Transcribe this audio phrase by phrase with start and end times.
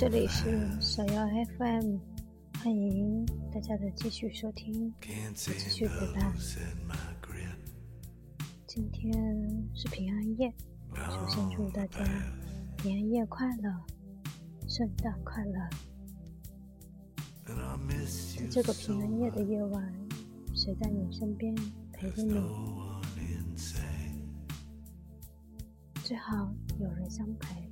[0.00, 1.28] 这里是小妖
[1.58, 1.98] FM，
[2.58, 4.90] 欢迎大家的继续收听，
[5.34, 6.34] 继续陪伴。
[8.66, 9.12] 今天
[9.74, 10.50] 是平安夜，
[10.94, 12.02] 首先祝大家
[12.78, 13.70] 平安夜快乐，
[14.66, 15.68] 圣诞快乐。
[17.44, 19.94] 在这个平安夜的夜晚，
[20.54, 21.54] 谁在你身边
[21.92, 22.42] 陪着你？
[26.02, 27.69] 最好有人相陪，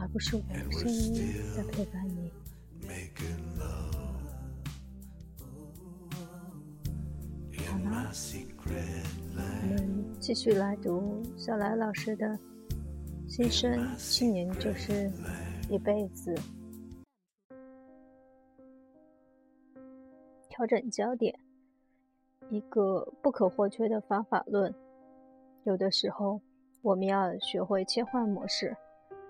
[0.00, 1.14] 而不是我的声音
[1.56, 2.30] 在陪伴你。
[7.66, 8.10] 好了，
[9.62, 12.26] 我们继续来读小来老师的
[13.28, 15.10] 《新生七年就是
[15.68, 16.34] 一辈子》。
[20.48, 21.38] 调整焦点，
[22.50, 24.74] 一个不可或缺的方法论。
[25.64, 26.40] 有的时候，
[26.82, 28.74] 我们要学会切换模式，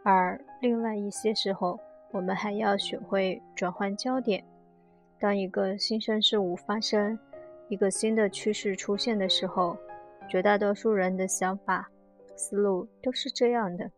[0.04, 1.78] 而另外一些时候，
[2.10, 4.44] 我们还要学会转换焦点。
[5.20, 7.18] 当一个新生事物发生，
[7.68, 9.76] 一个新的趋势出现的时候，
[10.28, 11.88] 绝大多数人的想法、
[12.36, 13.90] 思路都是这样的：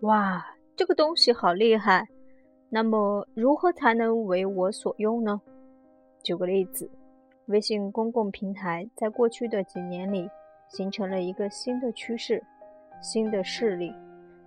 [0.00, 0.44] 哇，
[0.74, 2.08] 这个东西好厉害！
[2.68, 5.40] 那么，如何才能为我所用呢？
[6.24, 6.90] 举个例子，
[7.46, 10.28] 微信公共平台在过去的几年里
[10.68, 12.42] 形成了一个新的趋势、
[13.00, 13.92] 新的势力。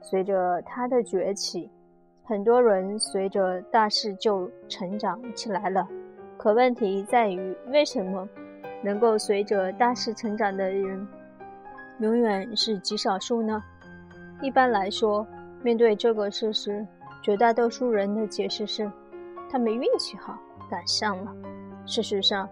[0.07, 1.67] 随着他的崛起，
[2.23, 5.87] 很多人随着大势就成长起来了。
[6.37, 8.29] 可问题在于，为什么
[8.83, 11.07] 能够随着大势成长的人
[11.99, 13.63] 永远是极少数呢？
[14.43, 15.25] 一般来说，
[15.63, 16.85] 面对这个事实，
[17.23, 18.91] 绝大多数人的解释是：
[19.49, 20.37] 他们运气好，
[20.69, 21.33] 赶上了。
[21.87, 22.47] 事实上，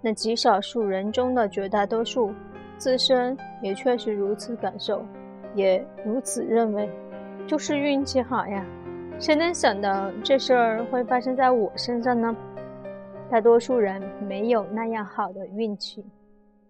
[0.00, 2.32] 那极少数人中的绝大多数，
[2.78, 5.04] 自身也确实如此感受，
[5.54, 6.90] 也如此认为，
[7.46, 8.66] 就是运气好呀。
[9.18, 12.36] 谁能想到这事儿会发生在我身上呢？
[13.30, 16.04] 大多数人没有那样好的运气。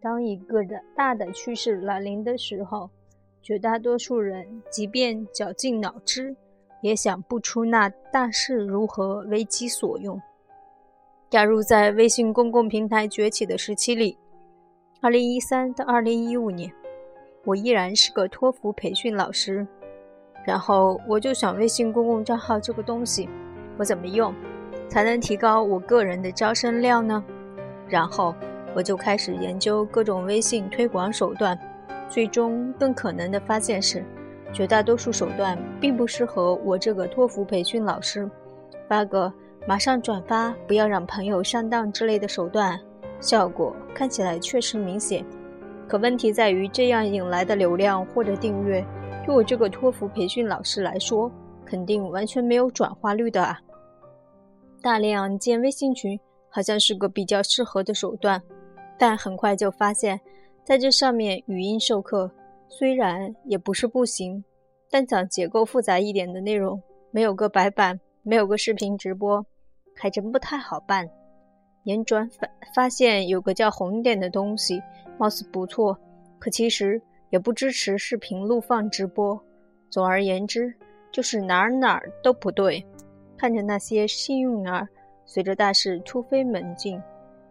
[0.00, 2.88] 当一个的大的趋势来临的时候，
[3.42, 6.36] 绝大多数人即便绞尽脑汁，
[6.82, 10.20] 也想不出那大势如何为己所用。
[11.28, 14.16] 假如在微信公共平台崛起的时期里
[15.02, 16.72] ，2013到2015年，
[17.44, 19.66] 我依然是个托福培训老师，
[20.46, 23.28] 然后我就想微信公共账号这个东西，
[23.76, 24.32] 我怎么用
[24.88, 27.22] 才能提高我个人的招生量呢？
[27.88, 28.34] 然后
[28.74, 31.58] 我就开始研究各种微信推广手段，
[32.08, 34.04] 最终更可能的发现是，
[34.52, 38.30] 绝大多数手段并不适合我这个托福培训老师，
[38.88, 39.32] 发个。
[39.68, 42.78] 马上转发，不要让朋友上当之类的手段，
[43.18, 45.24] 效果看起来确实明显。
[45.88, 48.86] 可问题在于，这样引来的流量或者订阅，
[49.26, 51.28] 对我这个托福培训老师来说，
[51.64, 53.60] 肯定完全没有转化率的啊。
[54.80, 58.40] 大量建微信群好像是个比较适合的手段，
[58.96, 60.20] 但很快就发现，
[60.62, 62.30] 在这上面语音授课
[62.68, 64.44] 虽然也不是不行，
[64.88, 69.44] 但讲结构复杂一点的内容，没有个白板，没有个视频直播。
[69.92, 71.08] 还真不太好办。
[71.84, 74.80] 辗转发发现有个叫红点的东西，
[75.18, 75.98] 貌似不错，
[76.38, 79.40] 可其实也不支持视频录放直播。
[79.90, 80.74] 总而言之，
[81.12, 82.84] 就是哪儿哪儿都不对。
[83.36, 84.88] 看着那些幸运儿
[85.24, 87.00] 随着大势突飞猛进，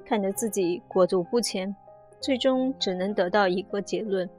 [0.06, 1.76] 看着自己裹足不前，
[2.20, 4.30] 最终只能得到一个结论：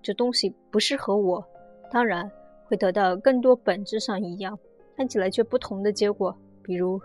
[0.00, 1.44] 这东西不适合我。
[1.90, 2.30] 当然，
[2.64, 4.58] 会得到更多本质上一样，
[4.96, 7.00] 看起来却不同的结果，比如。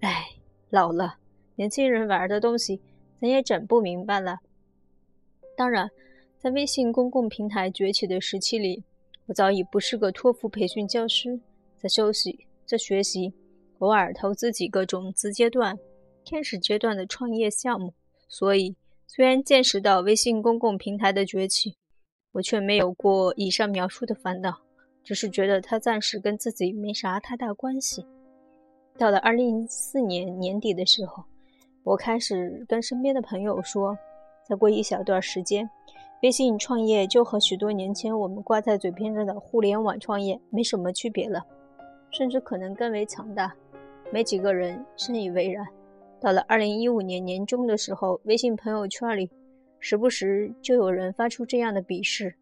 [0.00, 0.24] 哎，
[0.70, 1.16] 老了，
[1.54, 2.80] 年轻人玩的东西，
[3.20, 4.38] 咱也整不明白了。
[5.56, 5.88] 当然，
[6.44, 8.84] 在微信公共平台崛起的时期里，
[9.24, 11.40] 我早已不是个托福培训教师，
[11.78, 13.32] 在休息，在学习，
[13.78, 15.74] 偶尔投资几个种子阶段、
[16.22, 17.94] 天使阶段的创业项目。
[18.28, 18.76] 所以，
[19.06, 21.74] 虽然见识到微信公共平台的崛起，
[22.32, 24.54] 我却没有过以上描述的烦恼，
[25.02, 28.04] 只是觉得它暂时跟自己没啥太大关系。
[28.98, 31.24] 到了二零一四年年底的时候，
[31.84, 33.96] 我开始跟身边的朋友说，
[34.46, 35.66] 再过一小段时间，
[36.24, 41.44] 微信创业就和许多年前我们挂在嘴边上的互联网创业没什么区别了，
[42.10, 43.54] 甚至可能更为强大。
[44.10, 45.66] 没几个人深以为然。
[46.22, 49.28] 到了二零一五年年中的时候，微信朋友圈里
[49.78, 52.34] 时不时就有人发出这样的鄙视：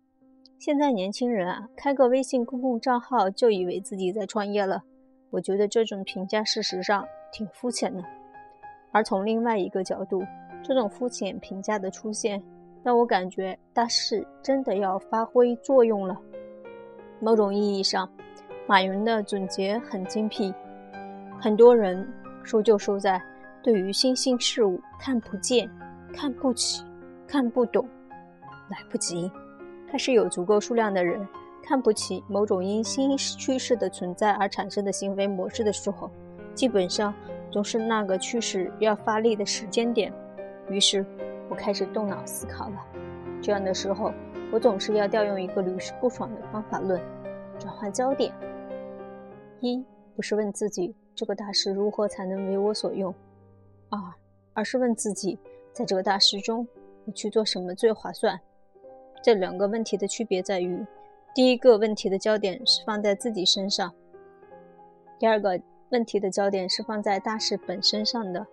[0.60, 4.84] 现在年轻人啊，开个微信公共账号就以为自己在创业了。
[5.30, 8.00] 我觉得这种评价事实上挺肤浅的，
[8.92, 10.22] 而从另外一个角度，
[10.62, 12.40] 这种肤浅评价的出现，
[12.82, 16.18] 让我感觉大势真的要发挥作用了。
[17.20, 18.08] 某种意义上，
[18.66, 20.52] 马云的总结很精辟。
[21.40, 22.06] 很多人
[22.42, 23.22] 输就输在
[23.62, 25.70] 对于新兴事物看不见、
[26.12, 26.84] 看不起、
[27.26, 27.88] 看不懂，
[28.68, 29.30] 来不及。
[29.88, 31.20] 还是有足够数量的人
[31.62, 36.10] 看不起某种因新趋势的存在而产生的行为模式的时候，
[36.54, 37.14] 基本上
[37.50, 40.12] 总是那个趋势要发力的时间点。
[40.68, 41.04] 于是，
[41.48, 42.76] 我开始动脑思考了。
[43.42, 44.12] 这样的时候，
[44.52, 47.00] 我总是要调用一个屡试不爽的方法论：
[47.58, 48.32] 转换焦点。
[49.60, 49.84] 一
[50.16, 53.14] 不是问自己这个大事如何才能为我所用，
[53.90, 53.98] 二
[54.54, 55.38] 而是问自己，
[55.72, 56.66] 在这个大事中，
[57.04, 58.38] 我去做什么最划算。
[59.22, 60.84] 这两个问题的区别在于，
[61.34, 63.92] 第一个问题的焦点是放在自己身上，
[65.18, 65.60] 第二个
[65.90, 68.46] 问题的焦点是放在大事本身上的。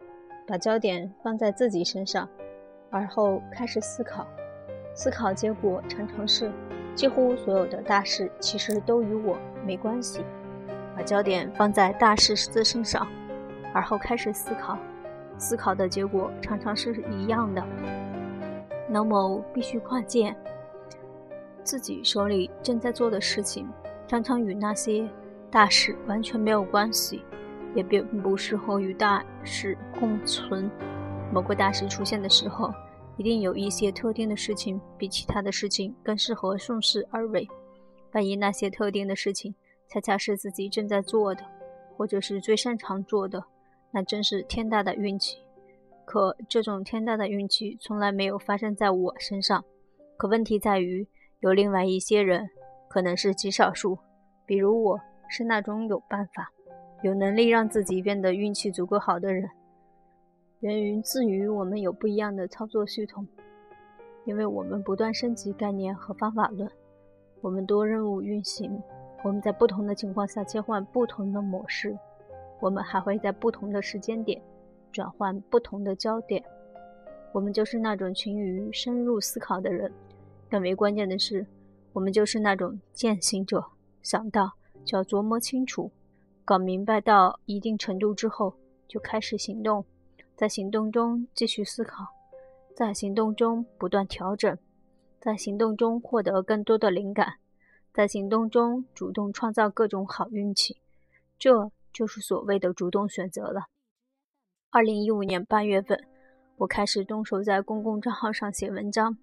[0.47, 2.27] 把焦点放在自己身上，
[2.89, 4.27] 而后开始思考。
[4.93, 6.51] 思考结果常常是，
[6.95, 10.21] 几乎所有的大事其实都与我没关系。
[10.95, 13.07] 把焦点放在大事自身上，
[13.73, 14.77] 而后开始思考。
[15.37, 17.63] 思考的结果常常是一样的。
[18.89, 20.35] 能某必须跨界，
[21.63, 23.69] 自己手里正在做的事情，
[24.07, 25.07] 常常与那些
[25.49, 27.23] 大事完全没有关系。
[27.75, 30.67] 也并不适合与大事共存。
[31.31, 32.73] 某个大事出现的时候，
[33.15, 37.47] 一定有一些特定的事情比其他的事情更适合顺势而为。
[38.13, 39.53] 万一那些特定的事情
[39.87, 41.43] 恰恰是自己正在做的，
[41.95, 43.43] 或者是最擅长做的，
[43.91, 45.37] 那真是天大的运气。
[46.03, 49.63] 可这种天大的运气从来没有发生在我身上。
[50.17, 51.07] 可问题在于，
[51.41, 52.49] 有另外一些人，
[52.89, 53.99] 可能是极少数，
[54.47, 54.99] 比如我
[55.29, 56.51] 是那种有办法。
[57.03, 59.47] 有能力让自己变得运气足够好的人，
[60.61, 63.25] 源于自于我们有不一样的操作系统，
[64.25, 66.69] 因为我们不断升级概念和方法论，
[67.39, 68.77] 我们多任务运行，
[69.23, 71.97] 我们在不同的情况下切换不同的模式，
[72.59, 74.41] 我们还会在不同的时间点
[74.91, 76.43] 转换不同的焦点。
[77.31, 79.89] 我们就是那种勤于深入思考的人，
[80.49, 81.47] 更为关键的是，
[81.93, 83.63] 我们就是那种践行者，
[84.01, 84.51] 想到
[84.83, 85.89] 就要琢磨清楚。
[86.43, 88.55] 搞明白到一定程度之后，
[88.89, 89.85] 就开始行动，
[90.39, 92.05] 在行动中继续思考，
[92.73, 94.57] 在行动中不断调整，
[95.19, 97.33] 在行动中获得更多的灵感，
[97.91, 100.77] 在行动中主动创造各种好运气，
[101.37, 103.63] 这就是所谓的主动选择了。
[104.69, 106.07] 二零一五年八月份，
[106.55, 109.17] 我开始动手在公共账号上写文章。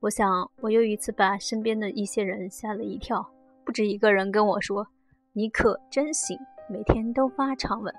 [0.00, 3.30] 我想，我又一次把身边的一些人吓了一跳，
[3.62, 4.88] 不止一个人跟我说
[5.36, 6.38] ：“你可真行。”
[6.70, 7.94] 每天都发长文，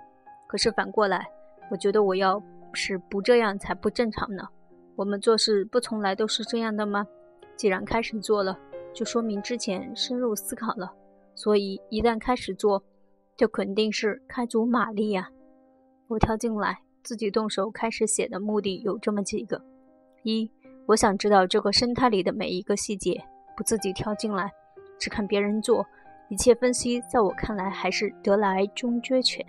[0.48, 1.30] 可是反过来，
[1.70, 2.42] 我觉得我要
[2.74, 4.44] 是不这样才不正常呢。
[4.96, 7.06] 我们做事不从来都是这样的吗？
[7.56, 8.58] 既然开始做了，
[8.94, 10.92] 就说明之前深入思考了。
[11.36, 12.82] 所以一旦开始做，
[13.36, 15.30] 就肯定是开足马力呀。
[16.08, 19.62] 我跳进来自己动手开始写的目的有这么几个：
[20.24, 20.50] 一，
[20.88, 23.24] 我想知道这个生态里的每一个细节，
[23.56, 24.52] 不自己跳进来，
[24.98, 25.86] 只看别人做。
[26.30, 29.46] 一切分析，在我看来还是得来终觉全。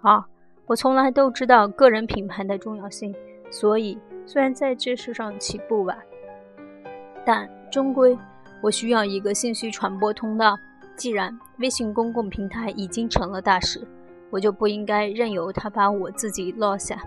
[0.00, 0.22] 二，
[0.68, 3.14] 我从来都知道个人品牌的重要性，
[3.50, 5.96] 所以虽然在这事上起步晚，
[7.24, 8.16] 但终归
[8.60, 10.58] 我需要一个信息传播通道。
[10.94, 13.80] 既然微信公共平台已经成了大事，
[14.30, 17.00] 我就不应该任由它把我自己落下。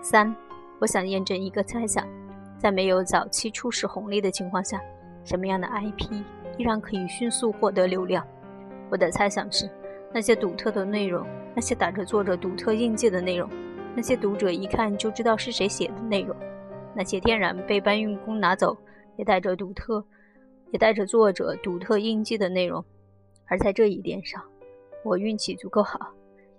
[0.00, 0.34] 三，
[0.78, 2.06] 我想验证一个猜想，
[2.56, 4.80] 在没有早期初始红利的情况下，
[5.24, 6.22] 什么样的 IP？
[6.56, 8.24] 依然可以迅速获得流量。
[8.88, 9.68] 我的猜想是，
[10.14, 13.50] 那些独特的内容，那些打着作者独特印记的内容，
[13.96, 16.36] 那些读者一看就知道是谁写的内容，
[16.94, 18.76] 那些天然被搬运工拿走，
[19.16, 20.04] 也带着独特，
[20.70, 22.84] 也带着作者独特印记的内容。
[23.46, 24.40] 而在这一点上，
[25.04, 25.98] 我运气足够好，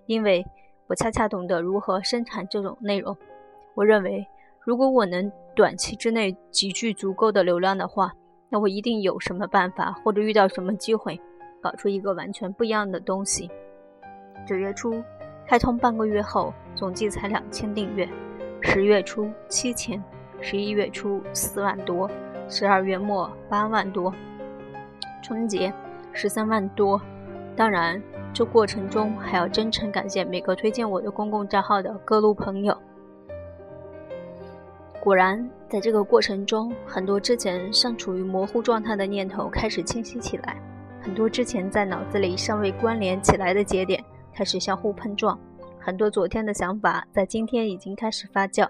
[0.05, 0.45] 因为
[0.87, 3.15] 我恰恰懂得如何生产这种内容。
[3.73, 4.27] 我认为，
[4.65, 8.11] 如果我能短期之内集聚足够的流量的话，
[8.49, 11.17] 那我一定有什么办法，或者遇到什么机会，
[11.65, 13.49] 搞出一个完全不一样的东西。
[14.45, 15.03] 九月初
[15.47, 18.05] 开通半个月后，总计才两千订阅；
[18.61, 19.99] 十月初七千，
[20.39, 22.07] 十一月初四万多，
[22.47, 24.13] 十二月末八万多，
[25.23, 25.73] 春节
[26.13, 27.01] 十三万多。
[27.55, 27.99] 当然，
[28.31, 32.77] 这过程中还要真诚感谢每个推荐我的公共账号的各路朋友。
[34.99, 40.61] 果然，在这个过程中，很多之前尚处于模糊状态的念头开始清晰起来，
[41.05, 45.39] 很多之前在脑子里尚未关联起来的节点开始相互碰撞，
[45.79, 48.67] 很多昨天的想法在今天已经开始发酵，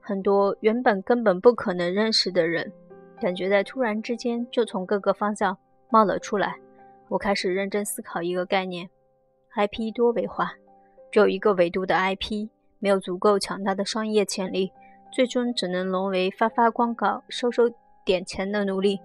[0.00, 2.72] 很多原本根本不可能认识的人，
[3.20, 5.56] 感觉在突然之间就从各个方向
[5.88, 6.56] 冒了出来，
[7.08, 8.90] 我开始认真思考一个概念
[9.54, 10.52] ：IP 多维化。
[11.12, 12.48] 只有一个维度的 IP，
[12.80, 14.72] 没有足够强大的商业潜力，
[15.12, 17.70] 最终只能沦为发发广告、收收
[18.04, 18.98] 点钱的奴隶。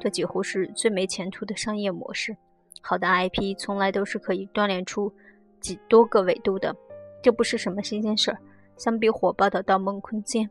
[0.00, 2.36] 这几乎是最没前途的商业模式。
[2.80, 5.12] 好的 IP 从来都是可以锻炼出
[5.60, 6.74] 几多个维度的，
[7.22, 8.38] 这不是什么新鲜事儿。
[8.76, 10.44] 相比火爆的《盗梦空间》《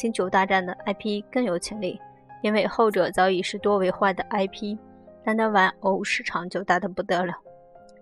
[0.00, 2.00] 星球大战》的 IP 更有潜力，
[2.42, 4.78] 因为后者早已是多维化的 IP，
[5.24, 7.34] 单单玩偶市场就大得不得了，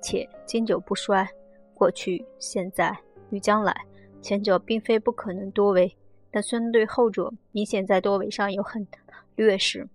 [0.02, 1.26] 且经久不衰。
[1.75, 2.96] 过去、现在
[3.30, 3.75] 与将来，
[4.20, 5.92] 前者并非不可能多维，
[6.30, 9.88] 但相对后者，明显在多维上有很大的劣势。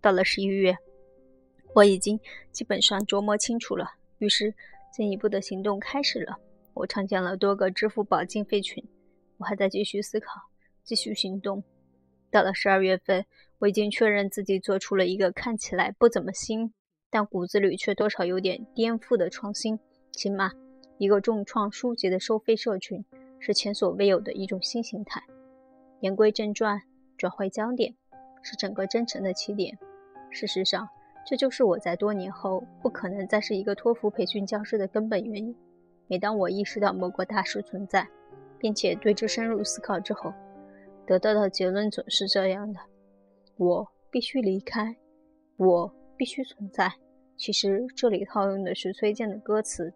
[0.00, 0.76] 到了十一月，
[1.74, 2.18] 我已经
[2.52, 4.54] 基本上琢磨清楚了，于是
[4.92, 6.38] 进一步的行动开始了。
[6.74, 8.84] 我创建了多个支付宝经费群，
[9.38, 10.40] 我还在继续思考，
[10.84, 11.62] 继续行动。
[12.30, 13.24] 到了十二月份，
[13.58, 16.72] 我已经确认自己做出了一个看起来不怎么新，
[17.10, 19.78] 但骨子里却多少有点颠覆的创新，
[20.12, 20.52] 起码。
[20.98, 23.04] 一个重创书籍的收费社群
[23.38, 25.22] 是前所未有的一种新形态。
[26.00, 26.80] 言归正传，
[27.18, 27.94] 转回焦点
[28.46, 29.76] 是整个征程的起点。
[30.30, 30.88] 事实上，
[31.26, 35.52] 这就是我在多年后不可能再是一个托福培训教师的根本原因。
[36.06, 38.06] 每当我意识到某个大事存在，
[38.60, 40.32] 并且对之深入思考之后，
[41.04, 42.78] 得到的结论总是这样的：
[43.56, 44.94] 我必须离开，
[45.56, 46.92] 我必须存在。
[47.36, 49.92] 其实这里套用的是崔健的歌词。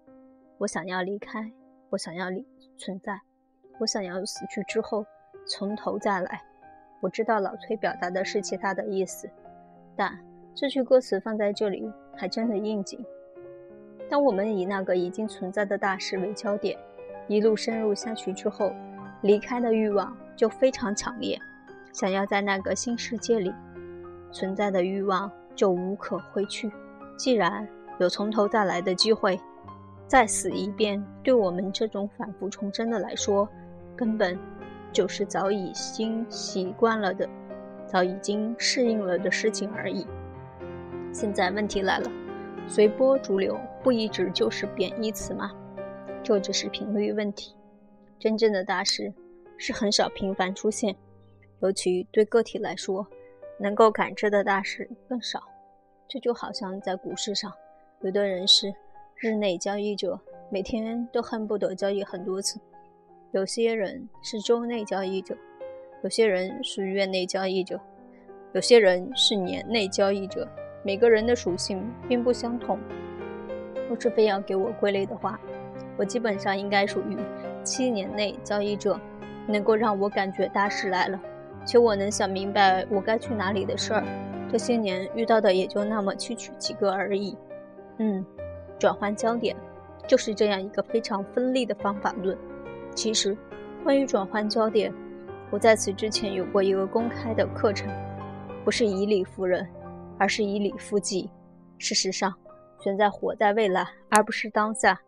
[0.58, 1.52] 我想要离开，
[1.90, 2.44] 我想要离
[2.76, 3.20] 存在，
[3.78, 5.06] 我想要死去之后
[5.46, 6.42] 从头再来。
[7.00, 9.28] 我知道老崔表达的是其他的意思，
[9.96, 10.18] 但
[10.54, 13.04] 这句歌词放在这里还真的应景。
[14.08, 16.78] 当我们以那个已经存在的大事为焦点，
[17.26, 18.72] 一路深入下去之后，
[19.22, 21.38] 离开的欲望就非常强烈。
[21.92, 23.52] 想要在那个新世界里
[24.30, 26.70] 存在的欲望就无可回去。
[27.16, 27.66] 既然
[27.98, 29.38] 有从头再来的机会。
[30.06, 33.48] 再死一遍，对我们这种反复重生的来说，
[33.94, 34.36] 根本
[34.92, 37.28] 就是早已经习惯了的、
[37.86, 40.06] 早已经适应了的事情而已。
[41.12, 42.10] 现在问题来了，
[42.66, 45.52] 随波逐流不一直就是贬义词吗？
[46.22, 47.54] 这只是频率问题。
[48.18, 49.12] 真正的大事
[49.56, 50.94] 是很少频繁出现，
[51.60, 53.06] 尤其对个体来说，
[53.58, 55.42] 能够感知的大事更少。
[56.06, 57.52] 这就好像在股市上，
[58.00, 58.74] 有的人是。
[59.22, 60.18] 日内交易者
[60.50, 62.58] 每天都恨不得交易很多次，
[63.32, 65.36] 有些人是周内交易者，
[66.02, 67.80] 有些人是月内交易者，
[68.52, 70.48] 有些人是年内交易者。
[70.82, 72.76] 每个人的属性并不相同。
[73.88, 75.38] 若是非要给我归类的话，
[75.96, 77.16] 我基本上应该属于
[77.62, 78.98] 七年内交易者，
[79.46, 81.20] 能够让我感觉大事来了，
[81.64, 84.02] 且我能想明白我该去哪里的事儿。
[84.50, 87.38] 这些年遇到的也就那么区区几个而已。
[87.98, 88.26] 嗯。
[88.76, 89.54] 转换焦点，
[90.08, 92.36] 就是这样一个非常锋利的方法论。
[93.00, 93.34] 其实，
[93.82, 94.92] 关于转换焦点，
[95.50, 97.90] 我在此之前有过一个公开的课程，
[98.62, 99.66] 不是以理服人，
[100.18, 101.26] 而是以理服己。
[101.78, 102.30] 事实上，
[102.78, 105.00] 选在活在未来，而不是当下。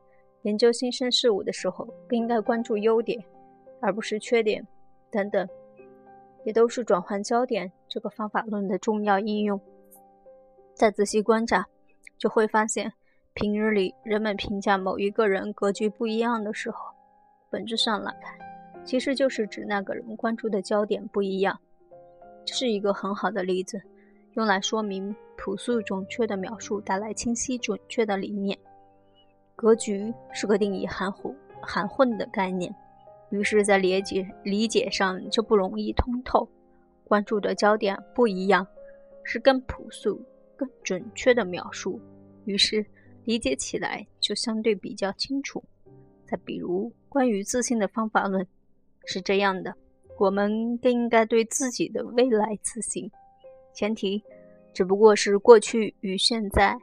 [0.44, 3.22] 研究新生事物的时候，更应该关注优点，
[3.82, 4.66] 而不是缺点，
[5.10, 5.46] 等等，
[6.44, 9.60] 也都是转换焦点这个方法论的重要应用。
[10.72, 11.66] 再仔细观察，
[12.16, 12.90] 就会发现。
[13.34, 16.78] 平日里，人们评价某一个人格局不一样的时候，
[17.52, 18.34] 本质上来看，
[18.82, 21.60] 其实就是指那个人关注的焦点不一样。
[22.46, 23.80] 这是一个很好的例子，
[24.32, 28.58] 用来说明朴素准确的描述带来清晰准确的理念。
[29.54, 32.74] 格局是个定义含糊含混的概念，
[33.28, 36.48] 于是，在理解理解上就不容易通透。
[37.04, 38.66] 关注的焦点不一样，
[39.22, 40.18] 是更朴素、
[40.56, 42.00] 更准确的描述，
[42.46, 42.84] 于是。
[43.24, 45.62] 理解起来就相对比较清楚。
[46.32, 48.46] 再比如，关于自信的方法论
[49.04, 49.76] 是这样的：
[50.18, 53.10] 我们更应该对自己的未来自信，
[53.74, 54.24] 前提
[54.72, 56.74] 只不过是过去与现在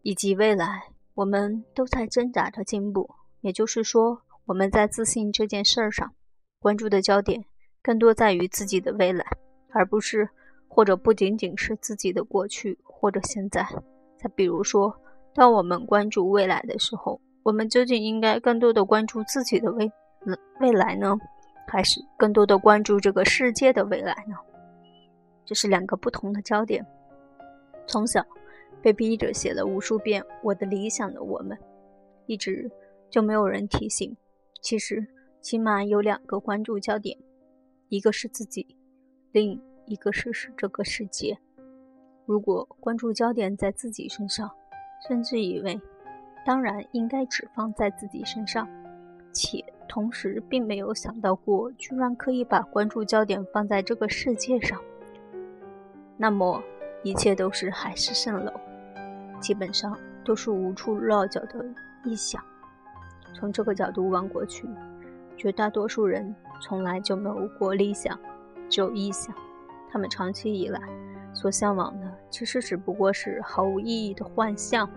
[0.00, 3.10] 以及未来，我们都在挣扎着进步。
[3.42, 6.10] 也就是说，我们在自信这件事儿上
[6.58, 7.44] 关注的焦点
[7.82, 9.26] 更多在于自己的未来，
[9.72, 10.26] 而不是
[10.68, 13.68] 或者不仅仅是自己的过去或者现在。
[14.16, 14.98] 再比如说。
[15.34, 19.90] 当我们关注未来的时候，我们究竟应该更多的关注自己的未
[20.60, 21.18] 未来呢，
[21.66, 24.36] 还是更多的关注这个世界的未来呢？
[25.44, 26.86] 这是两个不同的焦点。
[27.86, 28.24] 从小
[28.80, 31.58] 被逼着写了无数遍我的理想的我们，
[32.26, 32.70] 一直
[33.10, 34.16] 就没有人提醒，
[34.60, 35.04] 其实
[35.40, 37.18] 起码有两个关注焦点，
[37.88, 38.76] 一个是自己，
[39.32, 41.36] 另一个是是这个世界。
[42.24, 44.48] 如果关注焦点在自己身上，
[45.08, 45.78] 甚至以为，
[46.44, 48.68] 当然应该只放在自己身上，
[49.32, 54.80] 且同时并没有想到过，居然可以把关注焦点放在这个世界上。
[56.16, 56.62] 那么，
[57.02, 58.52] 一切都是海市蜃楼，
[59.40, 61.64] 基本上都是无处落脚的
[62.04, 62.42] 臆想。
[63.34, 64.68] 从这个角度望过去，
[65.36, 68.18] 绝大多数人从来就没有过理想，
[68.68, 69.34] 只有臆想。
[69.90, 70.80] 他们长期以来
[71.32, 74.88] 所向往的，其实只不过是毫无意义的幻象。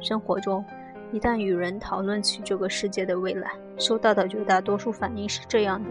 [0.00, 0.64] 生活中，
[1.12, 5.88] 一旦与人讨论起这个世界的未来，收到的绝大多数反应是这样的：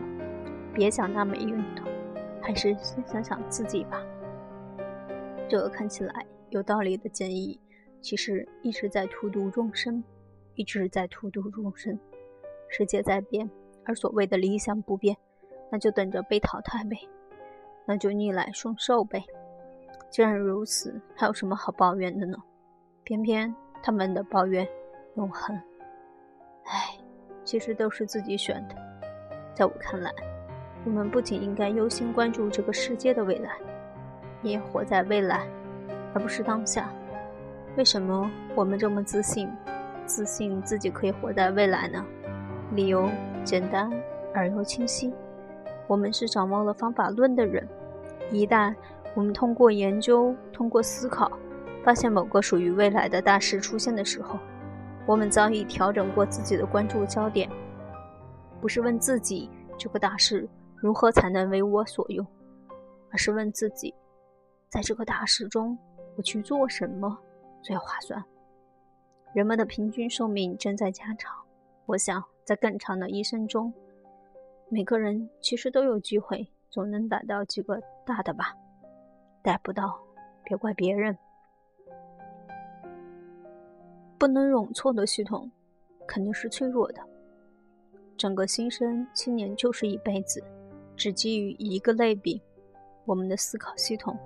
[0.74, 1.82] 别想那没用的，
[2.42, 4.02] 还是先想想自己吧。
[5.50, 7.60] 这个看起来有道理的建议，
[8.02, 10.04] 其实一直在荼毒众生。
[10.56, 12.00] 一直在荼毒众生，
[12.68, 13.48] 世界在变，
[13.86, 15.16] 而所谓的理想不变，
[15.72, 16.98] 那就等着被淘汰呗，
[17.86, 19.24] 那就逆来顺受呗。
[20.10, 22.40] 既然如此，还有什么好抱怨的呢？
[23.04, 24.68] 偏偏他们的抱怨
[25.18, 25.60] 永恒。
[26.66, 26.96] 唉，
[27.44, 28.76] 其实都是自己选的。
[29.56, 30.14] 在我看来，
[30.86, 33.58] 我们不仅应该优先关注这个世界的未来，
[34.44, 35.48] 也活在未来，
[36.14, 36.88] 而不是当下。
[37.76, 39.50] 为什么我们这么自信？
[40.06, 42.06] 自信自己可以活在未来呢？
[42.74, 43.10] 理由
[43.44, 43.92] 简单
[44.34, 45.12] 而又清晰。
[45.88, 47.68] 我们是掌握了方法论的人。
[48.32, 48.76] 一旦
[49.16, 51.32] 我们通过研究、通过思考，
[51.84, 54.38] 发现某个属于未来的大事出现的时候，
[55.08, 57.50] 我们早已调整过自己的关注焦点，
[58.60, 62.28] 不是问自己这个大事如何才能为我所用，
[63.10, 63.96] 而是问自己，
[64.68, 65.78] 在这个大事中，
[66.18, 67.18] 我去做什么
[67.62, 68.22] 最划算。
[69.34, 71.34] 人们的平均寿命正在加长，
[71.86, 73.74] 我想在更长的一生中，
[74.68, 78.54] 每个人其实都有机会，总能逮到几个大的吧。
[79.42, 79.98] 逮不到，
[80.44, 81.18] 别怪别人。
[84.18, 85.52] 不能容错的系统，
[86.08, 87.02] 肯定是脆弱的。
[88.18, 90.44] 整个新生青年就是一辈子，
[90.96, 92.42] 只基于一个类比。
[93.06, 94.18] 我们的思考系统，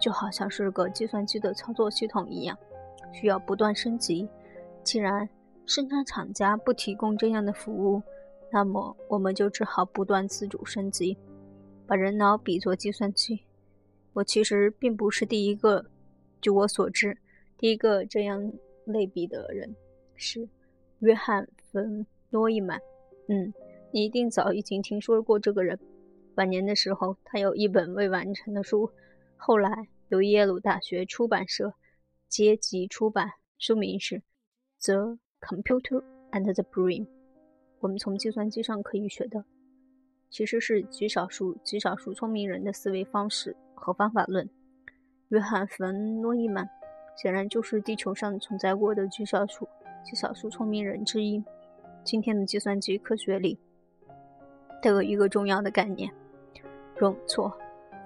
[0.00, 2.58] 就好像是个计算机的操作系统一样，
[3.12, 4.28] 需要不断升级。
[4.82, 5.28] 既然
[5.66, 8.02] 生产厂家不提供这样的服务，
[8.50, 11.16] 那么我们就只好不断自主升级，
[11.86, 13.44] 把人脑比作计算机。
[14.14, 15.86] 我其实并不是第一个，
[16.40, 17.16] 据我所知，
[17.56, 18.52] 第一个这样
[18.88, 19.74] 类比的人
[20.14, 20.48] 是
[21.00, 22.80] 约翰·冯·诺依曼。
[23.28, 23.52] 嗯，
[23.92, 25.78] 你一定早已经听说过这个人。
[26.36, 28.90] 晚年的时候，他有一本未完成的书，
[29.36, 31.74] 后来由耶鲁大学出版社
[32.28, 34.22] 接集出版，书名是。
[34.80, 37.06] The computer and the brain，
[37.80, 39.44] 我们从计算机上可以学的，
[40.30, 44.48] 其实是极少数极少数聪明人的思维方式和方法论。
[45.30, 46.68] 约翰·冯·诺依曼
[47.20, 49.68] 显然就是地球上存在过的极少数
[50.04, 51.42] 极少数聪明人之一。
[52.04, 53.58] 今天的计算机科学里，
[54.80, 56.08] 都有一个重要的概念——
[56.96, 57.52] 容错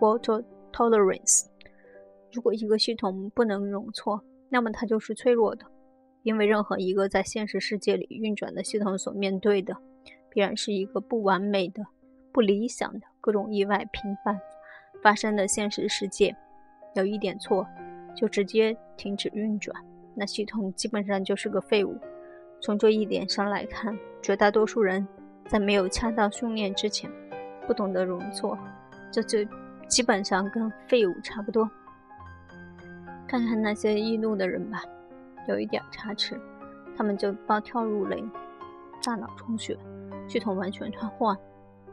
[0.00, 1.44] （fault tolerance）。
[2.32, 5.66] 如果一个系统不能容错，那么它就是脆弱的。
[6.22, 9.76] 因为任何一个在现实世界里运转的系统所面对的，
[10.30, 11.84] 必然是一个不完美的、
[12.32, 14.40] 不理想的、各种意外频繁
[15.02, 16.34] 发生的现实世界。
[16.94, 17.66] 有一点错，
[18.14, 19.74] 就直接停止运转，
[20.14, 21.96] 那系统基本上就是个废物。
[22.60, 25.06] 从这一点上来看，绝大多数人
[25.48, 27.10] 在没有恰当训练之前，
[27.66, 28.58] 不懂得容错，
[29.10, 29.38] 这就
[29.88, 31.68] 基本上跟废物差不多。
[33.26, 34.82] 看看那些易怒的人吧。
[35.48, 36.40] 有一点差池，
[36.96, 38.22] 他们就暴跳如雷，
[39.02, 39.76] 大脑充血，
[40.28, 41.36] 系统完全瘫痪。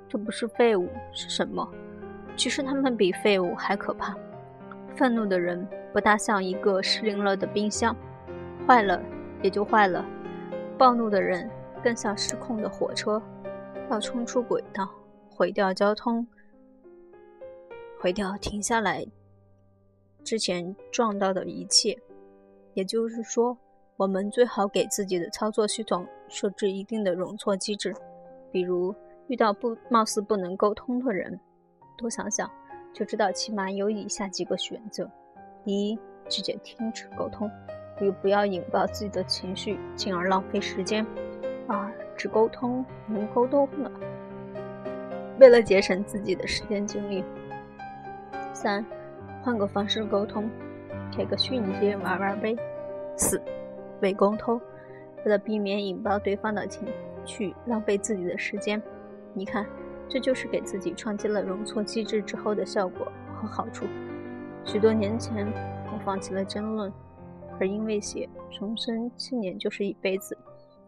[0.07, 1.67] 这不是废物是什么？
[2.35, 4.15] 其实他们比废物还可怕。
[4.99, 7.95] 愤怒的人不大像一个失灵了的冰箱，
[8.67, 9.01] 坏了
[9.41, 10.03] 也就坏了；
[10.77, 11.49] 暴怒的人
[11.81, 13.21] 更像失控的火车，
[13.89, 14.89] 要冲出轨道，
[15.33, 16.27] 毁掉交通，
[17.97, 19.07] 毁掉停下来
[20.21, 21.97] 之前撞到的一切。
[22.73, 23.57] 也就是说，
[23.95, 27.95] 我们最好给自己的操作系统设置一定的容错机制，
[28.51, 28.93] 比如
[29.27, 31.39] 遇到不貌似不能沟通的人，
[31.97, 32.51] 多想想
[32.93, 35.09] 就知道，起码有以下几个选择：
[35.63, 35.97] 一、
[36.27, 37.49] 直接停止沟通，
[37.99, 41.05] 如不要引爆自己的情绪，进而浪费时间；
[41.67, 43.91] 二、只沟通能沟通了，
[45.39, 47.23] 为了节省自己的时间精力；
[48.53, 48.85] 三、
[49.41, 50.49] 换个方式沟通。
[51.11, 52.55] 贴个虚拟机玩玩呗。
[53.17, 53.41] 四，
[54.01, 54.61] 伪沟通，
[55.25, 56.87] 为了避免引爆对方的情
[57.25, 58.79] 绪，浪费自己的时间。
[59.33, 59.65] 你看，
[60.09, 63.85] 这就是给自己创建了容错机制之后的效果和好处。
[64.65, 65.45] 许多年前，
[65.93, 66.91] 我放弃了争论，
[67.59, 70.35] 而因为写重生七年就是一辈子，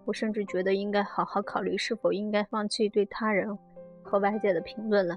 [0.06, 3.56] 我甚至觉得应该好好考虑是否应该放弃对他人
[4.02, 5.16] 和外界的评论了，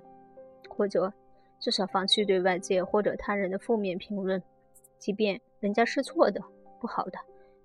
[0.68, 1.12] 或者
[1.58, 4.42] 至少放弃对外界或者他人的负面评论，
[4.98, 6.42] 即便人家是错的、
[6.78, 7.18] 不好的，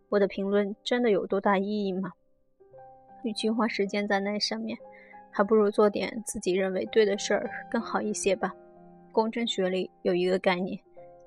[0.07, 2.13] 我的评论真的有多大意义吗？
[3.23, 4.77] 与其花时间在那上面，
[5.39, 8.53] 还不如做点自己认为对的事儿更好一些吧。
[9.09, 10.77] 工程学里有一个概念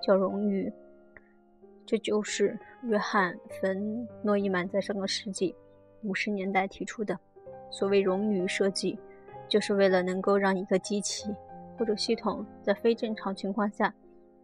[0.03, 0.71] 叫荣誉。
[1.87, 3.75] 这就是约翰·冯·
[4.23, 5.55] 诺依曼在上个世纪
[6.03, 7.19] 五十年代提出的。
[7.71, 8.99] 所谓冗余设计，
[9.49, 11.35] 就是为了能够让一个机器
[11.79, 13.95] 或者系统在非正常情况下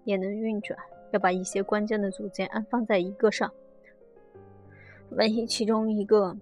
[0.04, 0.80] 也能运转，
[1.12, 3.52] 要把一些关键的组件安放在一个上。
[5.10, 6.34] 万一其中一个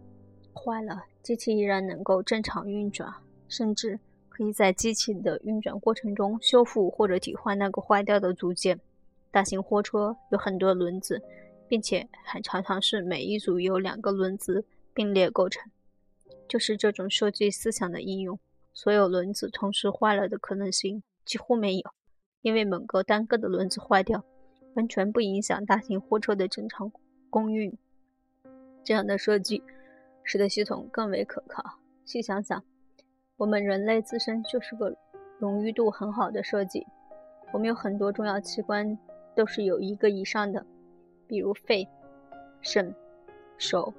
[0.55, 3.13] 坏了，机器依然能够正常运转，
[3.49, 8.79] 甚至可以在机器的运转过程中修复或者替换那个坏掉的组件。
[9.33, 11.21] 大型货车有很多轮子，
[11.67, 15.69] 并且还常常是每一组由两个轮子并列构成。
[16.47, 18.39] 就是这种设计思想的应用，
[18.73, 21.91] 所有轮子同时坏了的可能性几乎没有，
[22.43, 24.25] 因为某个单个的轮子坏掉，
[24.75, 26.93] 完全不影响大型货车的正常
[27.29, 27.77] 公运。
[28.85, 29.65] 这样的设计
[30.27, 31.65] 使得系统更为可靠。
[32.05, 32.63] 细想想，
[33.39, 34.95] 我们人类自身就是个
[35.41, 36.87] 冗余度很好的设计，
[37.55, 38.99] 我们有很多重要器官。
[39.37, 40.65] 都是有一个以上的，
[41.27, 41.87] 比如肺、
[42.63, 42.95] 肾、
[43.59, 43.93] 手、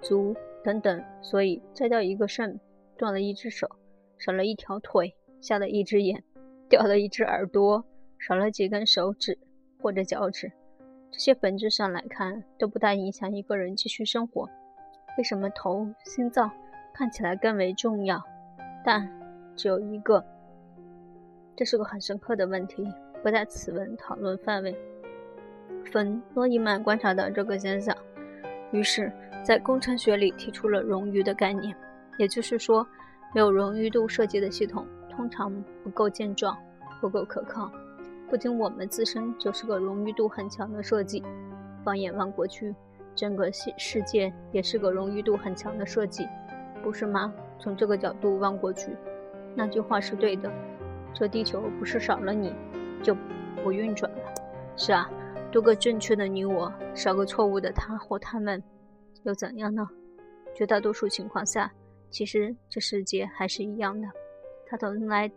[0.00, 1.04] 足等等。
[1.20, 2.58] 所以摘掉一个肾，
[2.96, 3.68] 断了一只手，
[4.16, 6.24] 少了一条腿，瞎了一只眼，
[6.66, 7.84] 掉了一只耳朵，
[8.18, 9.38] 少了几根手指
[9.82, 10.50] 或者脚趾，
[11.10, 14.48] 这些本质上来看都不大影响一个人继续生活。
[15.18, 16.50] 为什么头、心脏
[16.92, 18.22] 看起来更为重要，
[18.84, 19.08] 但
[19.56, 20.24] 只有一个？
[21.56, 22.86] 这是个很深刻的问题。
[23.22, 24.74] 不在此文讨论范围。
[25.92, 27.94] 冯诺依曼观察到这个现象，
[28.72, 29.12] 于是，
[29.44, 31.76] 在工程学里提出了冗余的概念。
[32.16, 32.86] 也就是说，
[33.34, 35.52] 没有冗余度设计的系统通常
[35.84, 36.56] 不够健壮，
[36.98, 37.70] 不够可靠。
[38.30, 41.22] 不仅我们自身就是个冗余度很强的设计，
[41.84, 42.74] 放眼望过去，
[43.14, 46.26] 整个世世界也是个荣誉度很强的设计，
[46.82, 47.32] 不是吗？
[47.58, 48.96] 从这个角度望过去，
[49.54, 50.50] 那句话是对的：
[51.14, 52.54] 这地球不是少了你。
[53.02, 53.16] 就
[53.64, 54.34] 不运转了。
[54.76, 55.10] 是啊，
[55.50, 58.62] 多个正确的你我，少个错误的他或他们，
[59.22, 59.88] 又怎样呢？
[60.54, 61.72] 绝大多数情况下，
[62.10, 64.06] 其实这世界还是一样的，
[64.66, 65.32] 它从来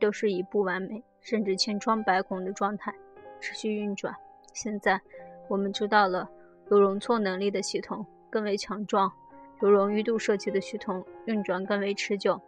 [0.00, 2.92] 都是以不完美甚至千疮百孔的状态
[3.40, 4.12] 持续运转。
[4.52, 5.00] 现在
[5.48, 6.28] 我们知道了，
[6.70, 9.12] 有容错能力的系统更为强壮，
[9.60, 12.40] 有冗余度设计的系统运转更为持久。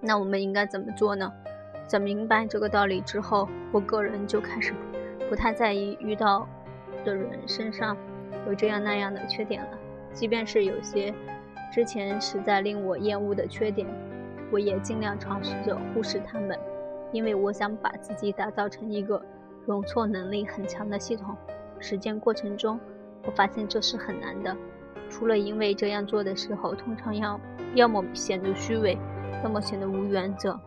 [0.00, 1.32] 那我们应该怎么做呢？
[1.86, 4.72] 在明白这个道理之后，我个人就开始
[5.28, 6.48] 不太在意遇到
[7.04, 7.96] 的人身上
[8.46, 9.78] 有这样那样的缺点了。
[10.12, 11.14] 即便是有些
[11.72, 13.86] 之前实在令我厌恶的缺点，
[14.50, 16.58] 我也尽量尝试着忽视他们，
[17.12, 19.24] 因为我想把自己打造成一个
[19.64, 21.36] 容错能力很强的系统。
[21.78, 22.78] 实践过程中，
[23.24, 24.56] 我发现这是很难的。
[25.10, 27.40] 除了因为这样做的时候，通常要
[27.74, 28.96] 要么显得虚伪，
[29.44, 30.58] 要么显得无原则。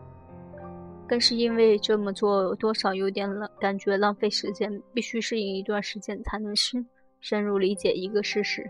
[1.08, 6.84] 更是因为这么做多少有点浪，感觉浪费时间，必须适应一段时间才能深
[7.20, 8.68] 深入理解一个事实。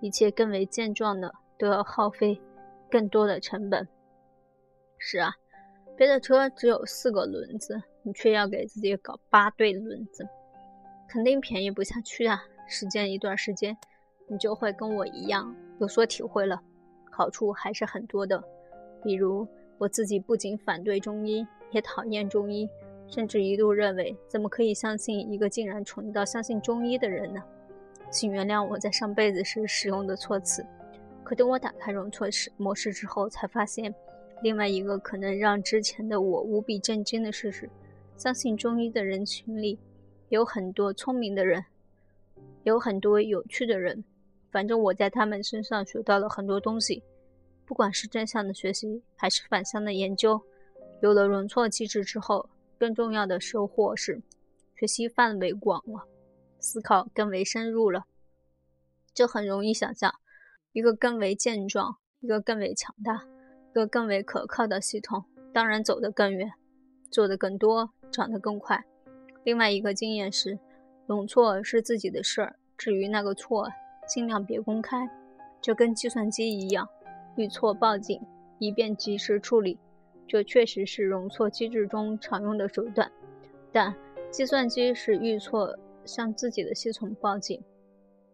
[0.00, 2.40] 一切更为健壮的都要耗费
[2.90, 3.86] 更多的成本。
[4.98, 5.32] 是啊，
[5.96, 10.26] 别的车只有四个轮子，你却要给自己搞八对轮子，
[11.08, 12.42] 肯定便宜不下去啊！
[12.70, 13.76] 实践一段时间，
[14.28, 16.62] 你就会跟我一样有所体会了。
[17.10, 18.42] 好处还是很多的，
[19.02, 21.46] 比如我自己不仅反对中医。
[21.72, 22.68] 也讨厌中医，
[23.06, 27.40] 甚至一度认为，怎么可以相信一个竟然蠢到相信中医的人呢？
[28.10, 30.66] 请原谅我在上辈子时使用的措辞。
[31.22, 33.94] 可等我打开容错式模式之后，才发现
[34.42, 37.70] 另外一个可能让之前的我无比震惊的事实：
[38.16, 39.78] 相信中医的人群里
[40.30, 41.64] 有很多聪明的人，
[42.64, 44.04] 有很多有趣的人。
[44.50, 47.02] 反正我在他们身上学到了很多东西，
[47.64, 50.40] 不管是正向的学习，还是反向的研究。
[51.02, 54.20] 有了容错机制之后，更重要的收获是，
[54.74, 56.08] 学习范围广了，
[56.58, 58.04] 思考更为深入了。
[59.14, 60.12] 这很容易想象，
[60.72, 63.24] 一个更为健壮、一个更为强大、
[63.70, 66.50] 一个更为可靠的系统，当然走得更远，
[67.10, 68.84] 做得更多，长得更快。
[69.44, 70.58] 另外一个经验是，
[71.10, 73.68] 容错是自己的事儿，至于那个错，
[74.06, 75.10] 尽量别公开，
[75.60, 76.88] 就跟计算机一样，
[77.34, 78.22] 遇错报警，
[78.60, 79.76] 以便及时处理。
[80.28, 83.10] 这确实是容错机制中常用的手段，
[83.72, 83.92] 但
[84.30, 87.60] 计算机是遇错向自己的系统报警，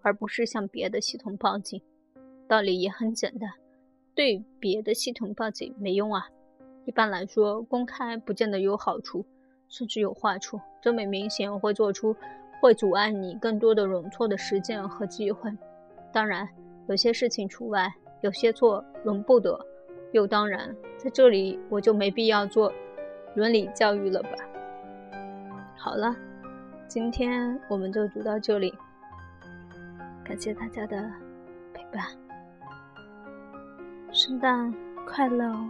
[0.03, 1.81] 而不是向别的系统报警。
[2.47, 3.51] 道理也很简单，
[4.15, 6.29] 对别的系统报警没用啊。
[6.85, 9.25] 一般来说，公开不见得有好处，
[9.71, 10.61] 甚至有坏处。
[10.83, 12.15] 这么明显会做出，
[12.61, 15.51] 会阻碍你更多的容错的时间和机会。
[16.13, 16.49] 当然，
[16.89, 19.59] 有些事情除外，有些错容不得。
[20.13, 22.73] 又当然，在这里我就没必要做
[23.35, 24.31] 伦理教育了吧。
[25.77, 26.17] 好了，
[26.89, 28.73] 今天我们就读到这里，
[30.25, 30.97] 感谢大家的
[31.75, 32.07] 陪伴，
[34.11, 34.73] 圣诞
[35.07, 35.69] 快乐哦！